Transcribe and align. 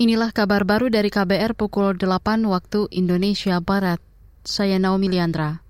Inilah 0.00 0.32
kabar 0.32 0.64
baru 0.64 0.88
dari 0.88 1.12
KBR 1.12 1.52
pukul 1.52 1.92
8 1.92 2.48
waktu 2.48 2.88
Indonesia 2.88 3.60
Barat. 3.60 4.00
Saya 4.48 4.80
Naomi 4.80 5.12
Liandra. 5.12 5.60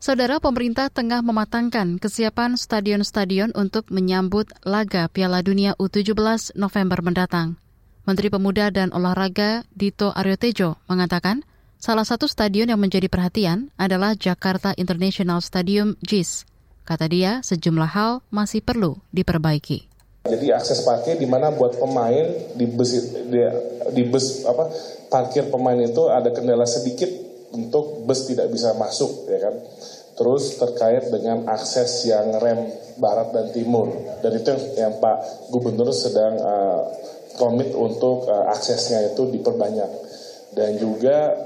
Saudara 0.00 0.40
pemerintah 0.40 0.88
tengah 0.88 1.20
mematangkan 1.20 2.00
kesiapan 2.00 2.56
stadion-stadion 2.56 3.52
untuk 3.52 3.84
menyambut 3.92 4.48
laga 4.64 5.12
Piala 5.12 5.44
Dunia 5.44 5.76
U17 5.76 6.56
November 6.56 7.04
mendatang. 7.04 7.60
Menteri 8.08 8.32
Pemuda 8.32 8.72
dan 8.72 8.96
Olahraga 8.96 9.68
Dito 9.76 10.08
Aryo 10.08 10.40
Tejo 10.40 10.80
mengatakan 10.88 11.44
salah 11.76 12.08
satu 12.08 12.24
stadion 12.24 12.72
yang 12.72 12.80
menjadi 12.80 13.12
perhatian 13.12 13.68
adalah 13.76 14.16
Jakarta 14.16 14.72
International 14.80 15.44
Stadium 15.44 16.00
JIS. 16.00 16.48
Kata 16.88 17.12
dia, 17.12 17.44
sejumlah 17.44 17.92
hal 17.92 18.24
masih 18.32 18.64
perlu 18.64 19.04
diperbaiki. 19.12 19.95
Jadi 20.26 20.50
akses 20.50 20.82
parkir 20.82 21.16
di 21.16 21.28
mana 21.28 21.54
buat 21.54 21.78
pemain 21.78 22.26
di 22.58 22.66
bus 22.66 22.90
di, 23.30 23.40
di 23.94 24.02
bus 24.06 24.42
apa 24.44 24.68
parkir 25.06 25.48
pemain 25.48 25.78
itu 25.78 26.10
ada 26.10 26.34
kendala 26.34 26.66
sedikit 26.66 27.08
untuk 27.54 28.02
bus 28.04 28.26
tidak 28.26 28.50
bisa 28.50 28.74
masuk 28.74 29.30
ya 29.30 29.38
kan. 29.50 29.54
Terus 30.16 30.56
terkait 30.56 31.12
dengan 31.12 31.44
akses 31.46 32.08
yang 32.08 32.40
rem 32.40 32.72
barat 32.96 33.30
dan 33.36 33.46
timur 33.52 33.92
dan 34.24 34.32
itu 34.32 34.48
yang 34.80 34.96
Pak 34.96 35.48
Gubernur 35.52 35.92
sedang 35.92 36.40
uh, 36.40 36.80
komit 37.36 37.68
untuk 37.76 38.24
uh, 38.24 38.48
aksesnya 38.48 39.12
itu 39.12 39.28
diperbanyak 39.28 39.90
dan 40.56 40.80
juga 40.80 41.36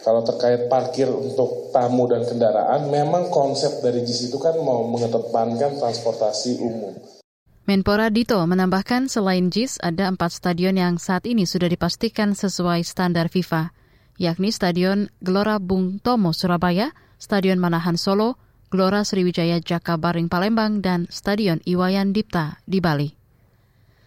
kalau 0.00 0.24
terkait 0.24 0.70
parkir 0.70 1.10
untuk 1.12 1.68
tamu 1.74 2.08
dan 2.08 2.24
kendaraan 2.24 2.88
memang 2.88 3.28
konsep 3.28 3.84
dari 3.84 4.00
JIS 4.00 4.32
itu 4.32 4.38
kan 4.40 4.56
mau 4.62 4.86
mengedepankan 4.88 5.76
transportasi 5.76 6.56
umum. 6.62 7.19
Menpora 7.68 8.08
Dito 8.08 8.40
menambahkan 8.40 9.12
selain 9.12 9.52
JIS 9.52 9.84
ada 9.84 10.08
empat 10.08 10.32
stadion 10.32 10.80
yang 10.80 10.96
saat 10.96 11.28
ini 11.28 11.44
sudah 11.44 11.68
dipastikan 11.68 12.32
sesuai 12.32 12.80
standar 12.88 13.28
FIFA, 13.28 13.76
yakni 14.16 14.48
Stadion 14.52 15.12
Gelora 15.20 15.60
Bung 15.60 16.00
Tomo 16.00 16.32
Surabaya, 16.32 16.92
Stadion 17.20 17.60
Manahan 17.60 18.00
Solo, 18.00 18.40
Gelora 18.72 19.04
Sriwijaya 19.04 19.60
Jakabaring 19.60 20.32
Palembang, 20.32 20.84
dan 20.84 21.04
Stadion 21.12 21.60
Iwayan 21.64 22.16
Dipta 22.16 22.60
di 22.68 22.80
Bali. 22.80 23.12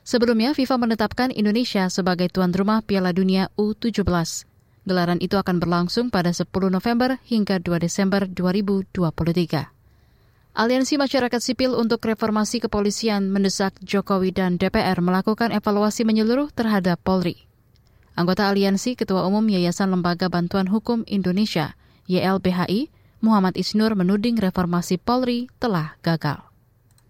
Sebelumnya, 0.05 0.53
FIFA 0.53 0.75
menetapkan 0.77 1.29
Indonesia 1.33 1.89
sebagai 1.89 2.29
tuan 2.29 2.53
rumah 2.53 2.85
Piala 2.85 3.09
Dunia 3.09 3.49
U17. 3.57 4.03
Gelaran 4.83 5.17
itu 5.23 5.39
akan 5.39 5.63
berlangsung 5.63 6.11
pada 6.11 6.29
10 6.29 6.47
November 6.69 7.15
hingga 7.23 7.57
2 7.57 7.79
Desember 7.79 8.27
2023. 8.27 9.72
Aliansi 10.53 11.01
Masyarakat 11.01 11.41
Sipil 11.41 11.73
untuk 11.73 12.05
Reformasi 12.05 12.61
Kepolisian 12.61 13.33
mendesak 13.33 13.73
Jokowi 13.81 14.29
dan 14.29 14.61
DPR 14.61 15.01
melakukan 15.01 15.49
evaluasi 15.49 16.05
menyeluruh 16.05 16.53
terhadap 16.53 17.01
Polri. 17.01 17.49
Anggota 18.13 18.53
aliansi 18.53 18.93
Ketua 18.93 19.25
Umum 19.25 19.49
Yayasan 19.49 19.89
Lembaga 19.89 20.29
Bantuan 20.29 20.69
Hukum 20.69 21.09
Indonesia, 21.09 21.73
YLBHI, 22.05 22.93
Muhammad 23.25 23.57
Isnur 23.57 23.97
menuding 23.97 24.37
reformasi 24.37 25.01
Polri 25.01 25.49
telah 25.57 25.97
gagal. 26.05 26.45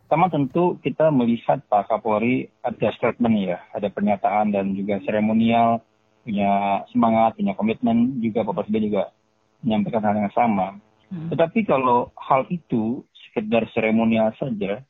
Pertama 0.07 0.31
tentu 0.31 0.79
kita 0.79 1.11
melihat 1.11 1.59
Pak 1.67 1.91
Kapolri 1.91 2.47
ada 2.63 2.95
statement 2.95 3.43
ya, 3.43 3.59
ada 3.75 3.91
pernyataan 3.91 4.55
dan 4.55 4.71
juga 4.71 5.03
seremonial, 5.03 5.83
punya 6.23 6.79
semangat, 6.95 7.35
punya 7.35 7.59
komitmen, 7.59 8.23
juga 8.23 8.47
Bapak 8.47 8.71
Presiden 8.71 8.87
juga 8.87 9.11
menyampaikan 9.67 9.99
hal 9.99 10.15
yang 10.15 10.31
sama. 10.31 10.79
Hmm. 11.11 11.27
Tetapi 11.27 11.67
kalau 11.67 12.09
hal 12.15 12.47
itu 12.47 13.03
sekedar 13.33 13.65
seremonial 13.73 14.29
saja, 14.37 14.85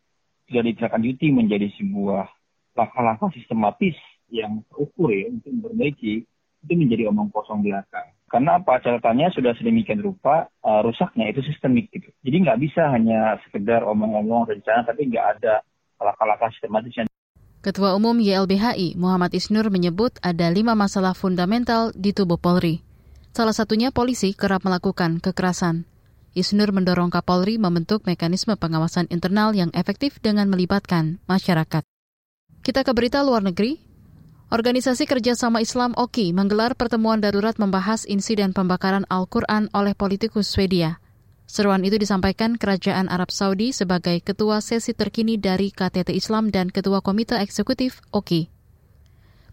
tidak 0.51 0.63
ditindaklanjuti 0.67 1.31
menjadi 1.31 1.71
sebuah 1.79 2.27
langkah-langkah 2.75 3.31
sistematis 3.31 3.95
yang 4.27 4.59
terukur 4.67 5.15
ya 5.15 5.31
untuk 5.31 5.55
memperbaiki, 5.55 6.27
itu 6.67 6.73
menjadi 6.75 7.07
omong 7.07 7.31
kosong 7.31 7.63
belakang. 7.63 8.11
Karena 8.27 8.59
apa? 8.59 8.83
Catatannya 8.83 9.31
sudah 9.31 9.55
sedemikian 9.55 10.03
rupa, 10.03 10.51
uh, 10.65 10.83
rusaknya 10.83 11.31
itu 11.31 11.39
sistemik 11.47 11.87
gitu. 11.95 12.11
Jadi 12.25 12.35
nggak 12.43 12.59
bisa 12.59 12.91
hanya 12.91 13.39
sekedar 13.47 13.87
omong-omong 13.87 14.51
rencana, 14.51 14.83
tapi 14.83 15.07
nggak 15.07 15.39
ada 15.39 15.63
langkah-langkah 16.03 16.51
sistematis 16.51 16.91
yang 16.99 17.07
Ketua 17.63 17.95
Umum 17.95 18.19
YLBHI 18.19 18.99
Muhammad 18.99 19.31
Isnur 19.31 19.71
menyebut 19.71 20.19
ada 20.19 20.51
lima 20.51 20.75
masalah 20.75 21.15
fundamental 21.15 21.95
di 21.95 22.11
tubuh 22.11 22.35
Polri. 22.35 22.83
Salah 23.31 23.55
satunya 23.55 23.87
polisi 23.87 24.35
kerap 24.35 24.67
melakukan 24.67 25.23
kekerasan. 25.23 25.87
Isnur 26.33 26.73
mendorong 26.73 27.13
Kapolri 27.13 27.61
membentuk 27.61 28.09
mekanisme 28.09 28.57
pengawasan 28.57 29.05
internal 29.13 29.53
yang 29.53 29.69
efektif 29.77 30.17
dengan 30.17 30.49
melibatkan 30.49 31.21
masyarakat. 31.29 31.85
Kita 32.65 32.81
ke 32.81 32.89
berita 32.97 33.21
luar 33.21 33.45
negeri. 33.45 33.77
Organisasi 34.49 35.05
Kerjasama 35.05 35.61
Islam 35.61 35.93
OKI 35.93 36.33
menggelar 36.33 36.73
pertemuan 36.73 37.21
darurat 37.21 37.53
membahas 37.61 38.09
insiden 38.09 38.49
pembakaran 38.49 39.05
Al-Quran 39.13 39.69
oleh 39.77 39.93
politikus 39.93 40.49
Swedia. 40.49 40.97
Seruan 41.45 41.85
itu 41.85 42.01
disampaikan 42.01 42.57
Kerajaan 42.57 43.13
Arab 43.13 43.29
Saudi 43.29 43.69
sebagai 43.69 44.17
ketua 44.25 44.57
sesi 44.65 44.97
terkini 44.97 45.37
dari 45.37 45.69
KTT 45.69 46.17
Islam 46.17 46.49
dan 46.49 46.73
ketua 46.73 47.05
komite 47.05 47.37
eksekutif 47.37 48.01
OKI. 48.09 48.49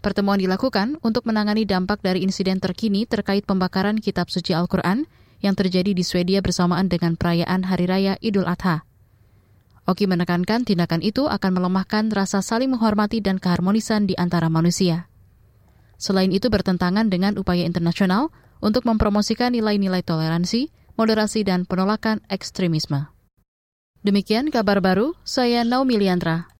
Pertemuan 0.01 0.41
dilakukan 0.41 0.97
untuk 1.05 1.29
menangani 1.29 1.61
dampak 1.69 2.01
dari 2.01 2.25
insiden 2.25 2.57
terkini 2.57 3.05
terkait 3.05 3.45
pembakaran 3.45 4.01
kitab 4.01 4.33
suci 4.33 4.57
Al-Quran 4.57 5.05
yang 5.41 5.57
terjadi 5.57 5.91
di 5.91 6.05
Swedia 6.05 6.39
bersamaan 6.39 6.87
dengan 6.87 7.17
perayaan 7.17 7.67
Hari 7.67 7.85
Raya 7.85 8.13
Idul 8.21 8.47
Adha. 8.47 8.85
Oki 9.89 10.05
menekankan 10.05 10.63
tindakan 10.63 11.01
itu 11.01 11.25
akan 11.25 11.51
melemahkan 11.57 12.13
rasa 12.13 12.39
saling 12.39 12.69
menghormati 12.69 13.19
dan 13.19 13.41
keharmonisan 13.41 14.05
di 14.05 14.13
antara 14.15 14.47
manusia. 14.47 15.09
Selain 16.01 16.33
itu 16.33 16.49
bertentangan 16.49 17.13
dengan 17.13 17.37
upaya 17.37 17.61
internasional 17.65 18.33
untuk 18.61 18.85
mempromosikan 18.89 19.53
nilai-nilai 19.53 20.01
toleransi, 20.01 20.73
moderasi, 20.97 21.45
dan 21.45 21.65
penolakan 21.65 22.21
ekstremisme. 22.29 23.09
Demikian 24.01 24.49
kabar 24.49 24.81
baru, 24.81 25.13
saya 25.21 25.61
Naomi 25.61 26.01
Liandra. 26.01 26.49